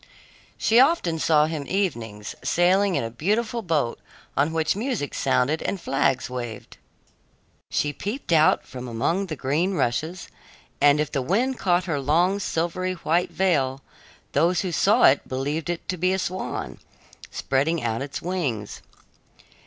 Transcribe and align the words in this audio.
She 0.57 0.79
often 0.79 1.19
saw 1.19 1.45
him 1.45 1.67
evenings, 1.67 2.33
sailing 2.43 2.95
in 2.95 3.03
a 3.03 3.11
beautiful 3.11 3.61
boat 3.61 3.99
on 4.35 4.51
which 4.51 4.75
music 4.75 5.13
sounded 5.13 5.61
and 5.61 5.79
flags 5.79 6.27
waved. 6.27 6.77
She 7.69 7.93
peeped 7.93 8.31
out 8.31 8.65
from 8.65 8.87
among 8.87 9.27
the 9.27 9.35
green 9.35 9.75
rushes, 9.75 10.27
and 10.81 10.99
if 10.99 11.11
the 11.11 11.21
wind 11.21 11.59
caught 11.59 11.83
her 11.83 11.99
long 11.99 12.39
silvery 12.39 12.93
white 12.93 13.29
veil, 13.29 13.83
those 14.31 14.61
who 14.61 14.71
saw 14.71 15.03
it 15.03 15.27
believed 15.29 15.69
it 15.69 15.87
to 15.89 15.97
be 15.97 16.13
a 16.13 16.17
swan, 16.17 16.79
spreading 17.29 17.83
out 17.83 18.01
its 18.01 18.23
wings. 18.23 18.81